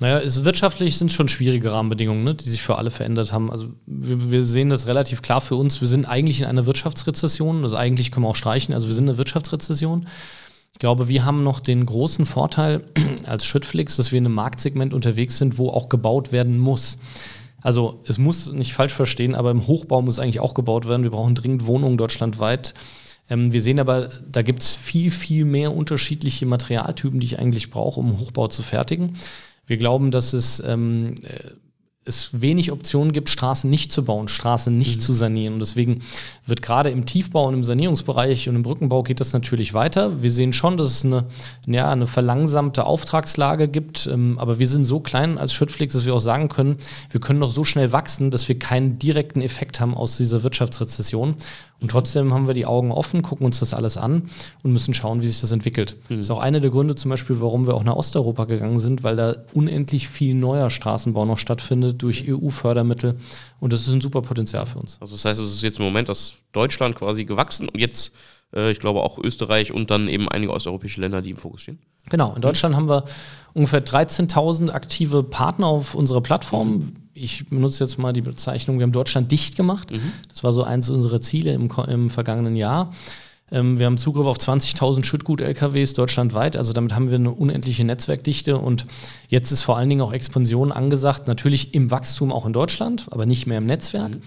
[0.00, 3.50] Naja, es, wirtschaftlich sind schon schwierige Rahmenbedingungen, ne, die sich für alle verändert haben.
[3.50, 5.80] Also wir, wir, sehen das relativ klar für uns.
[5.80, 7.62] Wir sind eigentlich in einer Wirtschaftsrezession.
[7.62, 8.74] Also eigentlich können wir auch streichen.
[8.74, 10.06] Also wir sind in einer Wirtschaftsrezession.
[10.72, 12.82] Ich glaube, wir haben noch den großen Vorteil
[13.26, 16.98] als Schüttflix, dass wir in einem Marktsegment unterwegs sind, wo auch gebaut werden muss.
[17.60, 21.04] Also es muss nicht falsch verstehen, aber im Hochbau muss eigentlich auch gebaut werden.
[21.04, 22.74] Wir brauchen dringend Wohnungen deutschlandweit.
[23.30, 27.70] Ähm, wir sehen aber, da gibt es viel, viel mehr unterschiedliche Materialtypen, die ich eigentlich
[27.70, 29.14] brauche, um Hochbau zu fertigen.
[29.66, 31.50] Wir glauben, dass es, ähm, äh,
[32.04, 35.00] es wenig Optionen gibt, Straßen nicht zu bauen, Straßen nicht mhm.
[35.00, 35.54] zu sanieren.
[35.54, 36.02] Und deswegen
[36.46, 40.20] wird gerade im Tiefbau und im Sanierungsbereich und im Brückenbau geht das natürlich weiter.
[40.20, 41.26] Wir sehen schon, dass es eine,
[41.66, 46.14] ja, eine verlangsamte Auftragslage gibt, ähm, aber wir sind so klein als Schüttflix, dass wir
[46.14, 46.76] auch sagen können,
[47.10, 51.36] wir können noch so schnell wachsen, dass wir keinen direkten Effekt haben aus dieser Wirtschaftsrezession.
[51.82, 54.30] Und trotzdem haben wir die Augen offen, gucken uns das alles an
[54.62, 55.96] und müssen schauen, wie sich das entwickelt.
[56.08, 56.16] Mhm.
[56.16, 59.02] Das ist auch einer der Gründe zum Beispiel, warum wir auch nach Osteuropa gegangen sind,
[59.02, 63.16] weil da unendlich viel neuer Straßenbau noch stattfindet durch EU-Fördermittel.
[63.58, 64.96] Und das ist ein super Potenzial für uns.
[65.00, 68.14] Also das heißt, es ist jetzt im Moment, dass Deutschland quasi gewachsen und jetzt,
[68.54, 71.80] äh, ich glaube, auch Österreich und dann eben einige osteuropäische Länder, die im Fokus stehen.
[72.08, 73.04] Genau, in Deutschland haben wir
[73.54, 76.92] ungefähr 13.000 aktive Partner auf unserer Plattform.
[77.14, 79.90] Ich benutze jetzt mal die Bezeichnung, wir haben Deutschland dicht gemacht.
[79.90, 80.12] Mhm.
[80.28, 82.92] Das war so eins unserer Ziele im, im vergangenen Jahr.
[83.50, 88.56] Ähm, wir haben Zugriff auf 20.000 Schüttgut-LKWs deutschlandweit, also damit haben wir eine unendliche Netzwerkdichte
[88.56, 88.86] und
[89.28, 93.26] jetzt ist vor allen Dingen auch Expansion angesagt, natürlich im Wachstum auch in Deutschland, aber
[93.26, 94.14] nicht mehr im Netzwerk.
[94.14, 94.22] Mhm.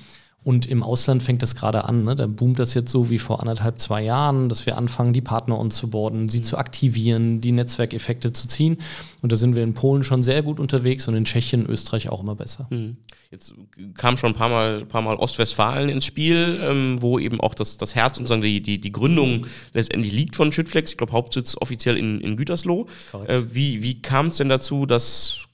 [0.46, 2.04] Und im Ausland fängt das gerade an.
[2.04, 2.16] Ne?
[2.16, 5.60] Da boomt das jetzt so wie vor anderthalb, zwei Jahren, dass wir anfangen, die Partner
[5.60, 6.44] onzuboarden, sie mhm.
[6.44, 8.78] zu aktivieren, die Netzwerkeffekte zu ziehen.
[9.24, 12.22] Und da sind wir in Polen schon sehr gut unterwegs und in Tschechien, Österreich auch
[12.22, 12.68] immer besser.
[12.70, 12.98] Mhm.
[13.32, 13.56] Jetzt
[13.96, 17.78] kam schon ein paar Mal, paar Mal Ostwestfalen ins Spiel, ähm, wo eben auch das,
[17.78, 20.92] das Herz und die, die, die Gründung letztendlich liegt von Schüttflex.
[20.92, 22.86] Ich glaube, Hauptsitz offiziell in, in Gütersloh.
[23.28, 25.45] Äh, wie wie kam es denn dazu, dass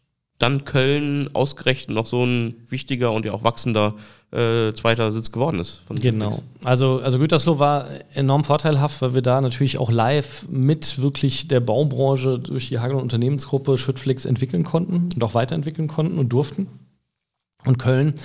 [0.41, 3.95] dann Köln ausgerechnet noch so ein wichtiger und ja auch wachsender
[4.31, 5.83] äh, zweiter Sitz geworden ist.
[6.01, 6.41] genau.
[6.63, 11.59] Also, also Gütersloh war enorm vorteilhaft, weil wir da natürlich auch live mit wirklich der
[11.59, 16.67] Baubranche durch die Hagel Unternehmensgruppe Schüttflix entwickeln konnten und auch weiterentwickeln konnten und durften.
[17.65, 18.15] Und Köln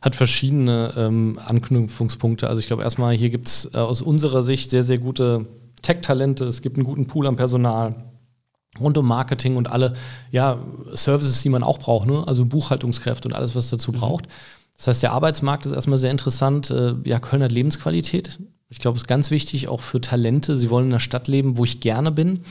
[0.00, 2.48] hat verschiedene ähm, Anknüpfungspunkte.
[2.48, 5.46] Also ich glaube erstmal, hier gibt es äh, aus unserer Sicht sehr, sehr gute
[5.82, 6.44] Tech-Talente.
[6.44, 8.09] Es gibt einen guten Pool an Personal
[8.78, 9.94] rund um Marketing und alle
[10.30, 10.58] ja,
[10.92, 12.22] Services, die man auch braucht, ne?
[12.26, 13.96] also Buchhaltungskräfte und alles, was dazu mhm.
[13.96, 14.28] braucht.
[14.76, 16.70] Das heißt, der Arbeitsmarkt ist erstmal sehr interessant.
[16.70, 18.38] Äh, ja, Köln hat Lebensqualität.
[18.68, 20.56] Ich glaube, es ist ganz wichtig, auch für Talente.
[20.56, 22.44] Sie wollen in einer Stadt leben, wo ich gerne bin.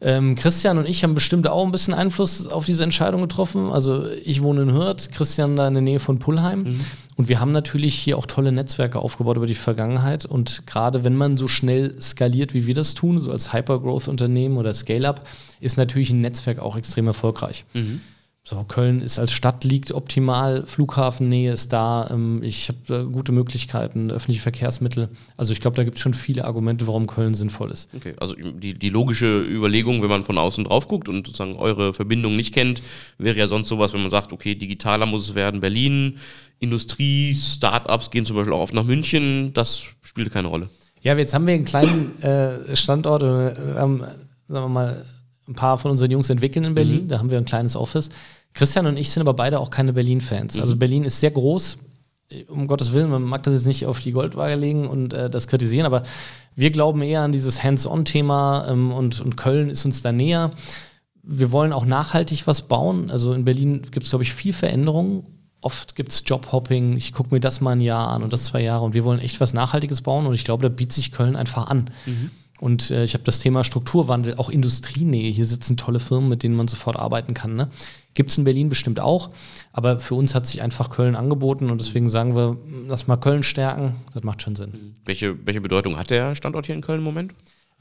[0.00, 3.70] Ähm, Christian und ich haben bestimmt auch ein bisschen Einfluss auf diese Entscheidung getroffen.
[3.70, 6.64] Also ich wohne in Hürth, Christian da in der Nähe von Pullheim.
[6.64, 6.80] Mhm.
[7.16, 10.24] Und wir haben natürlich hier auch tolle Netzwerke aufgebaut über die Vergangenheit.
[10.24, 14.72] Und gerade wenn man so schnell skaliert, wie wir das tun, so als Hypergrowth-Unternehmen oder
[14.72, 15.26] Scale-up,
[15.60, 17.64] ist natürlich ein Netzwerk auch extrem erfolgreich.
[17.74, 18.00] Mhm.
[18.44, 24.10] So, Köln ist als Stadt liegt optimal, Flughafennähe ist da, ähm, ich habe gute Möglichkeiten,
[24.10, 25.10] öffentliche Verkehrsmittel.
[25.36, 27.88] Also ich glaube, da gibt es schon viele Argumente, warum Köln sinnvoll ist.
[27.94, 31.94] Okay, also die, die logische Überlegung, wenn man von außen drauf guckt und sozusagen eure
[31.94, 32.82] Verbindung nicht kennt,
[33.16, 36.18] wäre ja sonst sowas, wenn man sagt, okay, digitaler muss es werden, Berlin,
[36.58, 40.68] Industrie, Startups gehen zum Beispiel auch oft nach München, das spielt keine Rolle.
[41.00, 45.04] Ja, jetzt haben wir einen kleinen äh, Standort, äh, haben, sagen wir mal,
[45.48, 47.04] ein paar von unseren Jungs entwickeln in Berlin.
[47.04, 47.08] Mhm.
[47.08, 48.10] Da haben wir ein kleines Office.
[48.54, 50.56] Christian und ich sind aber beide auch keine Berlin-Fans.
[50.56, 50.62] Mhm.
[50.62, 51.78] Also Berlin ist sehr groß.
[52.48, 55.48] Um Gottes Willen, man mag das jetzt nicht auf die Goldwaage legen und äh, das
[55.48, 56.02] kritisieren, aber
[56.54, 60.50] wir glauben eher an dieses Hands-on-Thema ähm, und, und Köln ist uns da näher.
[61.22, 63.10] Wir wollen auch nachhaltig was bauen.
[63.10, 65.24] Also in Berlin gibt es, glaube ich, viel Veränderung.
[65.60, 66.96] Oft gibt es Jobhopping.
[66.96, 68.84] Ich gucke mir das mal ein Jahr an und das zwei Jahre.
[68.84, 70.26] Und wir wollen echt was Nachhaltiges bauen.
[70.26, 71.90] Und ich glaube, da bietet sich Köln einfach an.
[72.06, 72.30] Mhm.
[72.62, 75.32] Und äh, ich habe das Thema Strukturwandel, auch Industrienähe.
[75.32, 77.56] Hier sitzen tolle Firmen, mit denen man sofort arbeiten kann.
[77.56, 77.66] Ne?
[78.14, 79.30] Gibt es in Berlin bestimmt auch.
[79.72, 83.42] Aber für uns hat sich einfach Köln angeboten und deswegen sagen wir, lass mal Köln
[83.42, 83.96] stärken.
[84.14, 84.94] Das macht schon Sinn.
[85.04, 87.34] Welche, welche Bedeutung hat der Standort hier in Köln im Moment?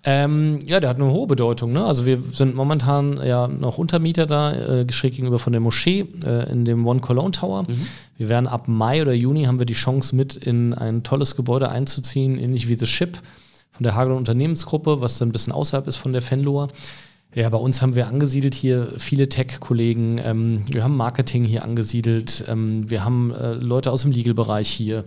[0.03, 1.73] Ähm, ja, der hat eine hohe Bedeutung.
[1.73, 1.85] Ne?
[1.85, 6.51] Also wir sind momentan ja noch Untermieter da, äh, schräg gegenüber von der Moschee äh,
[6.51, 7.65] in dem One Cologne Tower.
[7.67, 7.77] Mhm.
[8.17, 11.69] Wir werden ab Mai oder Juni haben wir die Chance mit in ein tolles Gebäude
[11.69, 13.19] einzuziehen, ähnlich wie The Ship
[13.81, 16.67] von der Hagel Unternehmensgruppe, was dann ein bisschen außerhalb ist von der Fenloer.
[17.33, 20.21] Ja, bei uns haben wir angesiedelt hier viele Tech-Kollegen.
[20.23, 22.43] Ähm, wir haben Marketing hier angesiedelt.
[22.47, 25.05] Ähm, wir haben äh, Leute aus dem Legal-Bereich hier.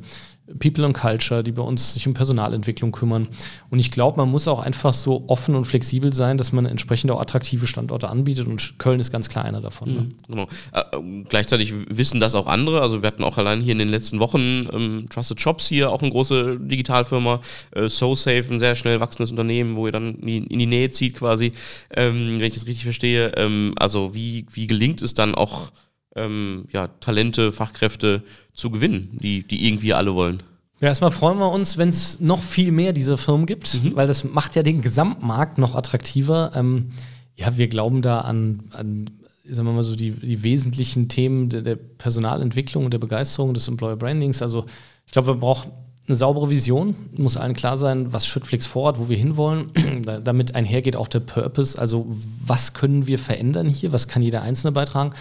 [0.59, 3.29] People and Culture, die bei uns sich um Personalentwicklung kümmern.
[3.71, 7.11] Und ich glaube, man muss auch einfach so offen und flexibel sein, dass man entsprechend
[7.11, 8.47] auch attraktive Standorte anbietet.
[8.47, 9.95] Und Köln ist ganz klar einer davon.
[9.95, 10.01] Ne?
[10.01, 10.49] Mhm, genau.
[10.73, 12.83] Äh, gleichzeitig wissen das auch andere.
[12.83, 16.03] Also wir hatten auch allein hier in den letzten Wochen ähm, Trusted Shops hier, auch
[16.03, 20.39] eine große Digitalfirma, äh, SoSafe, ein sehr schnell wachsendes Unternehmen, wo ihr dann in die,
[20.39, 21.53] in die Nähe zieht quasi,
[21.97, 23.33] ähm, wenn ich das richtig verstehe.
[23.37, 25.71] Ähm, also wie, wie gelingt es dann auch
[26.17, 28.23] ähm, ja, Talente, Fachkräfte
[28.55, 30.43] zu gewinnen, die, die irgendwie alle wollen.
[30.81, 33.97] Ja, erstmal freuen wir uns, wenn es noch viel mehr dieser Firmen gibt, mhm.
[33.97, 36.53] weil das macht ja den Gesamtmarkt noch attraktiver.
[36.55, 36.91] Ähm,
[37.37, 39.11] ja, wir glauben da an, an
[39.45, 43.69] sagen wir mal so, die, die wesentlichen Themen der, der Personalentwicklung und der Begeisterung des
[43.69, 44.43] Employer Brandings.
[44.43, 44.65] Also
[45.07, 45.71] ich glaube, wir brauchen
[46.07, 49.73] eine saubere Vision, muss allen klar sein, was Schüttflix vorhat, wo wir hinwollen.
[50.25, 54.73] Damit einhergeht auch der Purpose, also was können wir verändern hier, was kann jeder Einzelne
[54.73, 55.15] beitragen.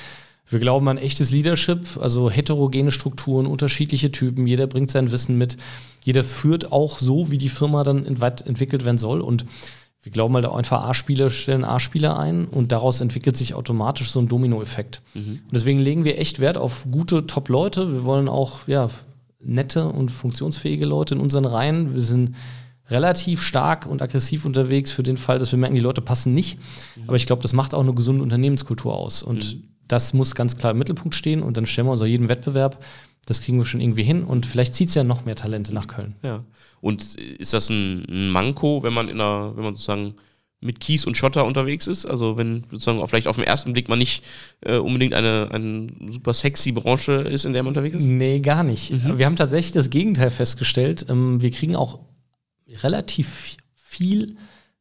[0.49, 5.57] Wir glauben an echtes Leadership, also heterogene Strukturen, unterschiedliche Typen, jeder bringt sein Wissen mit,
[6.03, 9.45] jeder führt auch so, wie die Firma dann entwickelt werden soll und
[10.03, 14.19] wir glauben halt auch einfach A-Spieler stellen A-Spieler ein und daraus entwickelt sich automatisch so
[14.19, 15.01] ein Dominoeffekt.
[15.13, 15.39] Mhm.
[15.45, 17.93] Und deswegen legen wir echt Wert auf gute Top-Leute.
[17.93, 18.89] Wir wollen auch ja,
[19.39, 21.93] nette und funktionsfähige Leute in unseren Reihen.
[21.93, 22.35] Wir sind
[22.89, 26.59] relativ stark und aggressiv unterwegs für den Fall, dass wir merken, die Leute passen nicht.
[26.97, 27.03] Mhm.
[27.07, 29.23] Aber ich glaube, das macht auch eine gesunde Unternehmenskultur aus.
[29.23, 32.05] Und mhm das muss ganz klar im Mittelpunkt stehen und dann stellen wir uns auch
[32.05, 32.83] jeden Wettbewerb.
[33.25, 35.87] Das kriegen wir schon irgendwie hin und vielleicht zieht es ja noch mehr Talente nach
[35.87, 36.15] Köln.
[36.23, 36.43] Ja.
[36.81, 40.15] Und ist das ein, Manko, wenn man in einer, wenn man sozusagen
[40.59, 42.05] mit Kies und Schotter unterwegs ist?
[42.05, 44.23] Also wenn sozusagen vielleicht auf den ersten Blick man nicht
[44.61, 48.07] äh, unbedingt eine, eine super sexy Branche ist, in der man unterwegs ist?
[48.07, 48.91] Nee, gar nicht.
[48.91, 49.17] Mhm.
[49.17, 51.05] Wir haben tatsächlich das Gegenteil festgestellt.
[51.09, 51.99] Ähm, wir kriegen auch
[52.81, 54.35] relativ viel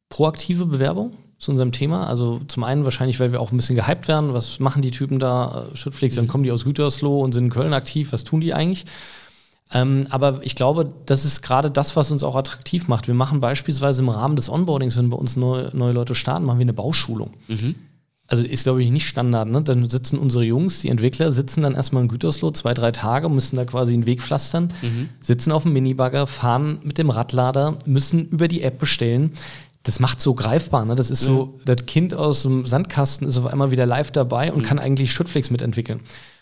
[0.09, 2.07] proaktive Bewerbung zu unserem Thema.
[2.07, 4.33] Also zum einen wahrscheinlich, weil wir auch ein bisschen gehypt werden.
[4.33, 5.67] Was machen die Typen da?
[5.75, 6.29] Schüttflix, dann mhm.
[6.29, 8.13] kommen die aus Gütersloh und sind in Köln aktiv.
[8.13, 8.87] Was tun die eigentlich?
[9.73, 13.09] Ähm, aber ich glaube, das ist gerade das, was uns auch attraktiv macht.
[13.09, 16.59] Wir machen beispielsweise im Rahmen des Onboardings, wenn bei uns neue, neue Leute starten, machen
[16.59, 17.31] wir eine Bauschulung.
[17.49, 17.75] Mhm.
[18.29, 19.49] Also ist, glaube ich, nicht Standard.
[19.49, 19.63] Ne?
[19.63, 23.57] Dann sitzen unsere Jungs, die Entwickler, sitzen dann erstmal in Gütersloh zwei, drei Tage, müssen
[23.57, 25.09] da quasi einen Weg pflastern, mhm.
[25.21, 29.33] sitzen auf dem Minibagger, fahren mit dem Radlader, müssen über die App bestellen
[29.83, 30.85] das macht so greifbar.
[30.85, 30.95] Ne?
[30.95, 34.61] Das ist so, das Kind aus dem Sandkasten ist auf einmal wieder live dabei und
[34.61, 34.63] mhm.
[34.63, 36.01] kann eigentlich Schüttflix mitentwickeln.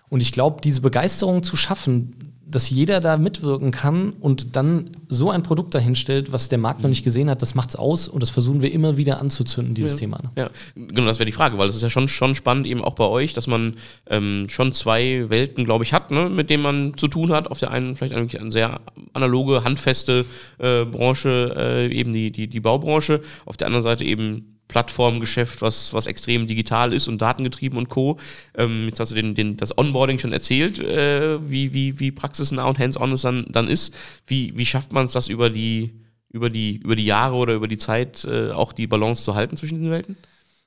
[0.09, 2.15] Und ich glaube, diese Begeisterung zu schaffen,
[2.51, 6.89] dass jeder da mitwirken kann und dann so ein Produkt dahinstellt, was der Markt noch
[6.89, 9.99] nicht gesehen hat, das macht's aus und das versuchen wir immer wieder anzuzünden, dieses ja.
[9.99, 10.19] Thema.
[10.23, 10.31] Ne?
[10.37, 12.95] Ja, genau, das wäre die Frage, weil es ist ja schon, schon spannend eben auch
[12.95, 13.75] bei euch, dass man
[14.09, 17.51] ähm, schon zwei Welten, glaube ich, hat, ne, mit denen man zu tun hat.
[17.51, 18.81] Auf der einen vielleicht eigentlich eine sehr
[19.13, 20.25] analoge, handfeste
[20.59, 25.93] äh, Branche, äh, eben die, die, die Baubranche, auf der anderen Seite eben Plattformgeschäft, was,
[25.93, 28.19] was extrem digital ist und datengetrieben und Co.
[28.57, 32.65] Ähm, jetzt hast du den, den, das Onboarding schon erzählt, äh, wie, wie, wie praxisnah
[32.65, 33.95] und hands-on es dann, dann ist.
[34.27, 35.93] Wie, wie schafft man es, das über die,
[36.31, 39.57] über, die, über die Jahre oder über die Zeit äh, auch die Balance zu halten
[39.57, 40.17] zwischen diesen Welten?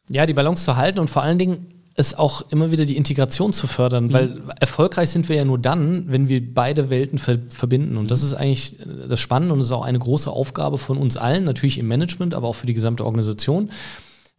[0.09, 3.53] Ja, die Balance zu halten und vor allen Dingen ist auch immer wieder die Integration
[3.53, 4.13] zu fördern, mhm.
[4.13, 7.97] weil erfolgreich sind wir ja nur dann, wenn wir beide Welten ver verbinden.
[7.97, 8.27] Und das mhm.
[8.27, 8.77] ist eigentlich
[9.07, 12.33] das Spannende und das ist auch eine große Aufgabe von uns allen, natürlich im Management,
[12.33, 13.69] aber auch für die gesamte Organisation.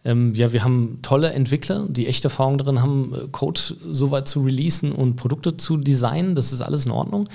[0.05, 4.29] Ähm, ja, wir haben tolle Entwickler, die echte Erfahrung darin haben, äh, Code so weit
[4.29, 6.35] zu releasen und Produkte zu designen.
[6.35, 7.29] Das ist alles in Ordnung.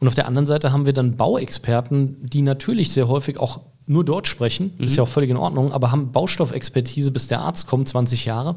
[0.00, 4.04] Und auf der anderen Seite haben wir dann Bauexperten, die natürlich sehr häufig auch nur
[4.04, 4.86] Deutsch sprechen, mhm.
[4.86, 8.56] ist ja auch völlig in Ordnung, aber haben Baustoffexpertise, bis der Arzt kommt, 20 Jahre.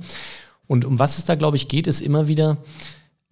[0.70, 2.58] Und um was es da, glaube ich, geht, ist immer wieder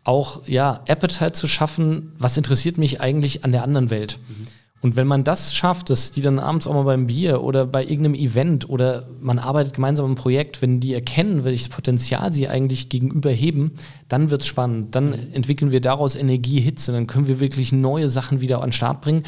[0.04, 4.18] auch, ja, Appetite zu schaffen, was interessiert mich eigentlich an der anderen Welt.
[4.28, 4.48] Mhm.
[4.82, 7.84] Und wenn man das schafft, dass die dann abends auch mal beim Bier oder bei
[7.84, 12.90] irgendeinem Event oder man arbeitet gemeinsam im Projekt, wenn die erkennen, welches Potenzial sie eigentlich
[12.90, 13.74] gegenüber heben,
[14.08, 14.96] dann wird es spannend.
[14.96, 18.74] Dann entwickeln wir daraus Energie, Hitze, dann können wir wirklich neue Sachen wieder an den
[18.74, 19.24] Start bringen.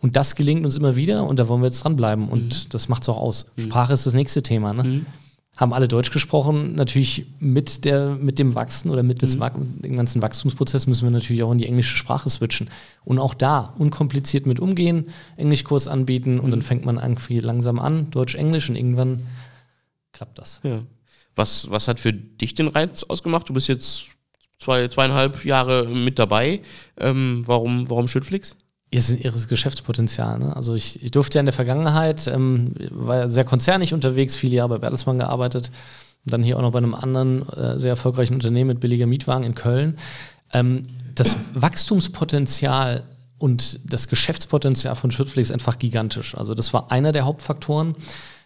[0.00, 2.28] Und das gelingt uns immer wieder und da wollen wir jetzt dranbleiben.
[2.28, 2.68] Und mhm.
[2.70, 3.50] das macht es auch aus.
[3.56, 3.62] Mhm.
[3.62, 4.74] Sprache ist das nächste Thema.
[4.74, 4.84] Ne?
[4.84, 5.06] Mhm
[5.56, 6.74] haben alle Deutsch gesprochen.
[6.74, 9.82] Natürlich mit, der, mit dem Wachsen oder mit des, mhm.
[9.82, 12.68] dem ganzen Wachstumsprozess müssen wir natürlich auch in die englische Sprache switchen.
[13.04, 16.64] Und auch da unkompliziert mit umgehen, Englischkurs anbieten und dann mhm.
[16.64, 19.26] fängt man irgendwie langsam an, Deutsch-Englisch und irgendwann
[20.12, 20.60] klappt das.
[20.64, 20.82] Ja.
[21.36, 23.48] Was, was hat für dich den Reiz ausgemacht?
[23.48, 24.06] Du bist jetzt
[24.58, 26.62] zwei, zweieinhalb Jahre mit dabei.
[26.96, 28.56] Ähm, warum, warum Schüttflix?
[28.94, 30.38] Irres Geschäftspotenzial.
[30.38, 30.54] Ne?
[30.54, 34.56] Also ich, ich, durfte ja in der Vergangenheit, ähm, war ja sehr konzernig unterwegs, viele
[34.56, 35.70] Jahre bei Bertelsmann gearbeitet,
[36.24, 39.54] dann hier auch noch bei einem anderen äh, sehr erfolgreichen Unternehmen mit billiger Mietwagen in
[39.54, 39.96] Köln.
[40.52, 43.04] Ähm, das Wachstumspotenzial
[43.38, 46.34] und das Geschäftspotenzial von Schützflix ist einfach gigantisch.
[46.36, 47.94] Also das war einer der Hauptfaktoren,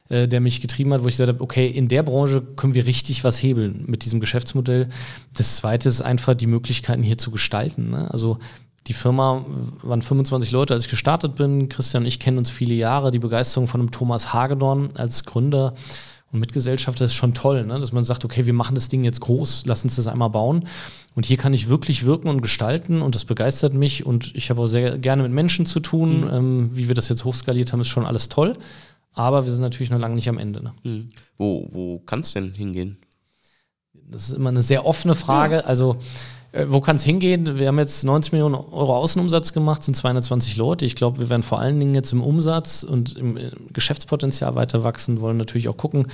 [0.08, 2.86] äh, der mich getrieben hat, wo ich gesagt habe, okay, in der Branche können wir
[2.86, 4.88] richtig was hebeln mit diesem Geschäftsmodell.
[5.36, 7.90] Das zweite ist einfach die Möglichkeiten hier zu gestalten.
[7.90, 8.10] Ne?
[8.10, 8.38] Also
[8.88, 9.44] die Firma
[9.82, 11.68] waren 25 Leute, als ich gestartet bin.
[11.68, 13.10] Christian und ich kennen uns viele Jahre.
[13.10, 15.74] Die Begeisterung von einem Thomas Hagedorn als Gründer
[16.32, 17.78] und Mitgesellschafter ist schon toll, ne?
[17.80, 20.66] dass man sagt, okay, wir machen das Ding jetzt groß, lass uns das einmal bauen.
[21.14, 24.06] Und hier kann ich wirklich wirken und gestalten und das begeistert mich.
[24.06, 26.22] Und ich habe auch sehr gerne mit Menschen zu tun.
[26.22, 26.30] Mhm.
[26.30, 28.56] Ähm, wie wir das jetzt hochskaliert haben, ist schon alles toll.
[29.12, 30.62] Aber wir sind natürlich noch lange nicht am Ende.
[30.62, 30.74] Ne?
[30.84, 31.08] Mhm.
[31.36, 32.98] Wo, wo kann es denn hingehen?
[34.10, 35.56] Das ist immer eine sehr offene Frage.
[35.56, 35.62] Ja.
[35.62, 35.98] Also
[36.66, 37.58] wo kann es hingehen?
[37.58, 40.86] Wir haben jetzt 90 Millionen Euro Außenumsatz gemacht, sind 220 Leute.
[40.86, 44.82] Ich glaube, wir werden vor allen Dingen jetzt im Umsatz und im äh, Geschäftspotenzial weiter
[44.82, 46.06] wachsen, wollen natürlich auch gucken,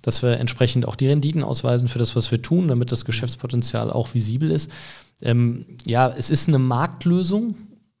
[0.00, 3.90] dass wir entsprechend auch die Renditen ausweisen für das, was wir tun, damit das Geschäftspotenzial
[3.90, 4.70] auch visibel ist.
[5.20, 7.54] Ähm, ja, es ist eine Marktlösung.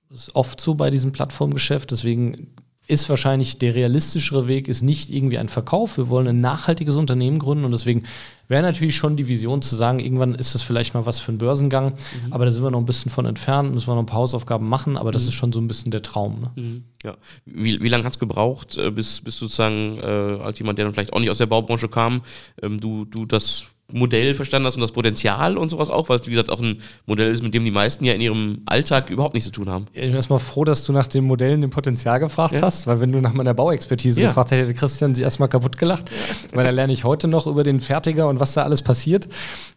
[0.08, 1.90] Das ist oft so bei diesem Plattformgeschäft.
[1.90, 2.54] Deswegen
[2.88, 5.96] ist wahrscheinlich der realistischere Weg, ist nicht irgendwie ein Verkauf.
[5.96, 8.04] Wir wollen ein nachhaltiges Unternehmen gründen und deswegen
[8.48, 11.38] wäre natürlich schon die Vision zu sagen, irgendwann ist das vielleicht mal was für einen
[11.38, 12.32] Börsengang, mhm.
[12.32, 14.68] aber da sind wir noch ein bisschen von entfernt, müssen wir noch ein paar Hausaufgaben
[14.68, 15.28] machen, aber das mhm.
[15.28, 16.40] ist schon so ein bisschen der Traum.
[16.40, 16.50] Ne?
[16.56, 16.84] Mhm.
[17.04, 17.16] Ja.
[17.46, 20.94] Wie, wie lange hat es gebraucht, äh, bis, bis sozusagen äh, als jemand, der dann
[20.94, 22.22] vielleicht auch nicht aus der Baubranche kam,
[22.60, 26.26] ähm, du, du das Modell verstanden hast und das Potenzial und sowas auch, weil es,
[26.26, 29.34] wie gesagt, auch ein Modell ist, mit dem die meisten ja in ihrem Alltag überhaupt
[29.34, 29.86] nichts zu tun haben.
[29.92, 32.62] Ich bin erstmal froh, dass du nach den Modellen dem Potenzial gefragt ja.
[32.62, 34.28] hast, weil wenn du nach meiner Bauexpertise ja.
[34.28, 36.56] gefragt hättest, hätte Christian sie erstmal kaputt gelacht, ja.
[36.56, 39.28] weil da lerne ich heute noch über den Fertiger und was da alles passiert.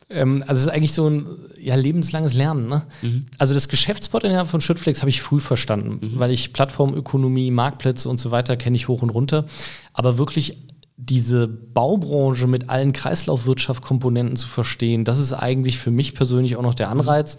[0.09, 1.25] Ähm, also es ist eigentlich so ein
[1.59, 2.67] ja, lebenslanges Lernen.
[2.67, 2.83] Ne?
[3.01, 3.25] Mhm.
[3.37, 6.19] Also das Geschäftspotenzial von Schüttflex habe ich früh verstanden, mhm.
[6.19, 9.45] weil ich Plattformökonomie, Marktplätze und so weiter kenne ich hoch und runter.
[9.93, 10.57] Aber wirklich
[10.97, 16.75] diese Baubranche mit allen Kreislaufwirtschaftskomponenten zu verstehen, das ist eigentlich für mich persönlich auch noch
[16.75, 17.37] der Anreiz.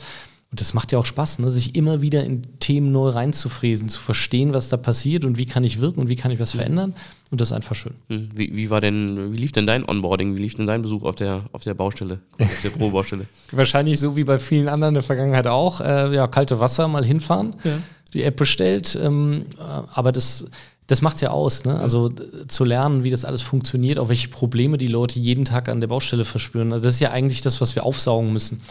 [0.53, 1.51] Und das macht ja auch Spaß, ne?
[1.51, 5.65] sich immer wieder in Themen neu reinzufräsen, zu verstehen, was da passiert und wie kann
[5.65, 6.59] ich wirken und wie kann ich was mhm.
[6.59, 6.95] verändern.
[7.33, 7.95] Und das ist einfach schön.
[8.09, 8.29] Mhm.
[8.33, 10.37] Wie, wie, war denn, wie lief denn dein Onboarding?
[10.37, 13.27] Wie lief denn dein Besuch auf der, auf der Baustelle, auf der Pro-Baustelle?
[13.51, 15.81] Wahrscheinlich so wie bei vielen anderen in der Vergangenheit auch.
[15.81, 17.79] Äh, ja, kalte Wasser mal hinfahren, ja.
[18.15, 18.97] die App bestellt.
[19.03, 20.47] Ähm, äh, aber das
[20.87, 21.79] das macht es ja aus, ne?
[21.79, 22.11] Also
[22.47, 25.89] zu lernen, wie das alles funktioniert, auch welche Probleme die Leute jeden Tag an der
[25.89, 26.73] Baustelle verspüren.
[26.73, 28.63] Also das ist ja eigentlich das, was wir aufsaugen müssen.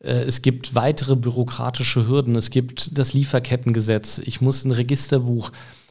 [0.00, 2.36] Äh, es gibt weitere bürokratische Hürden.
[2.36, 4.20] Es gibt das Lieferkettengesetz.
[4.24, 5.50] Ich muss ein Registerbuch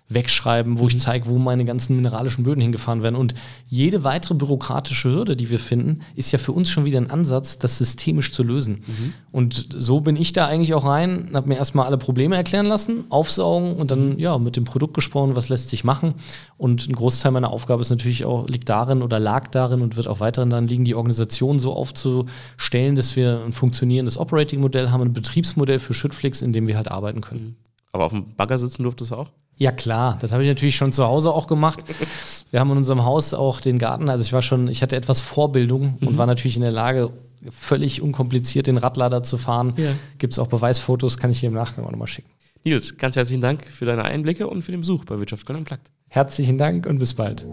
[0.09, 0.89] wegschreiben, wo mhm.
[0.89, 3.15] ich zeige, wo meine ganzen mineralischen Böden hingefahren werden.
[3.15, 3.33] Und
[3.67, 7.57] jede weitere bürokratische Hürde, die wir finden, ist ja für uns schon wieder ein Ansatz,
[7.57, 8.83] das systemisch zu lösen.
[8.87, 9.13] Mhm.
[9.31, 13.05] Und so bin ich da eigentlich auch rein, habe mir erstmal alle Probleme erklären lassen,
[13.09, 16.13] aufsaugen und dann ja mit dem Produkt gesprochen, was lässt sich machen.
[16.57, 20.07] Und ein Großteil meiner Aufgabe ist natürlich auch, liegt darin oder lag darin und wird
[20.07, 25.13] auch weiterhin darin liegen, die Organisation so aufzustellen, dass wir ein funktionierendes Operating-Modell haben, ein
[25.13, 27.41] Betriebsmodell für Schüttflix, in dem wir halt arbeiten können.
[27.41, 27.55] Mhm.
[27.91, 29.29] Aber auf dem Bagger sitzen durftest du auch?
[29.57, 31.79] Ja klar, das habe ich natürlich schon zu Hause auch gemacht.
[32.51, 35.19] Wir haben in unserem Haus auch den Garten, also ich war schon, ich hatte etwas
[35.19, 36.07] Vorbildung mhm.
[36.07, 37.09] und war natürlich in der Lage,
[37.49, 39.73] völlig unkompliziert den Radlader zu fahren.
[39.77, 39.91] Ja.
[40.17, 42.29] Gibt es auch Beweisfotos, kann ich hier im Nachgang auch nochmal schicken.
[42.63, 45.89] Nils, ganz herzlichen Dank für deine Einblicke und für den Besuch bei Wirtschaft Köln Unplugged.
[46.09, 47.45] Herzlichen Dank und bis bald.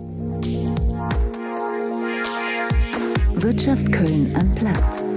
[3.34, 5.13] Wirtschaft Köln Unplugged.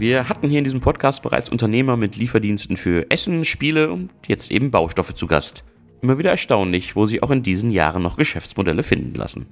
[0.00, 4.50] Wir hatten hier in diesem Podcast bereits Unternehmer mit Lieferdiensten für Essen, Spiele und jetzt
[4.50, 5.62] eben Baustoffe zu Gast.
[6.00, 9.44] Immer wieder erstaunlich, wo sich auch in diesen Jahren noch Geschäftsmodelle finden lassen.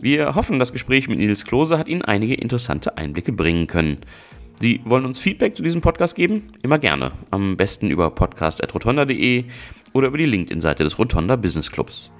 [0.00, 3.98] Wir hoffen, das Gespräch mit Nils Klose hat Ihnen einige interessante Einblicke bringen können.
[4.58, 6.54] Sie wollen uns Feedback zu diesem Podcast geben?
[6.62, 7.12] Immer gerne.
[7.30, 9.44] Am besten über podcast.rotonda.de
[9.92, 12.10] oder über die LinkedIn-Seite des Rotonda Business Clubs.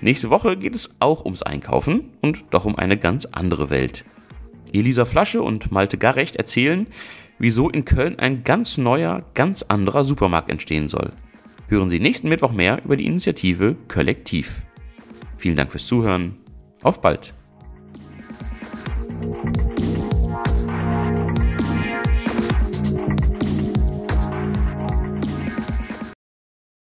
[0.00, 4.04] Nächste Woche geht es auch ums Einkaufen und doch um eine ganz andere Welt.
[4.74, 6.86] Elisa Flasche und Malte Garrecht erzählen,
[7.38, 11.12] wieso in Köln ein ganz neuer, ganz anderer Supermarkt entstehen soll.
[11.68, 14.62] Hören Sie nächsten Mittwoch mehr über die Initiative Kollektiv.
[15.38, 16.36] Vielen Dank fürs Zuhören.
[16.82, 17.32] Auf bald!